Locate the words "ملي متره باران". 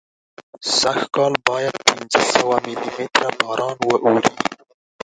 2.65-3.73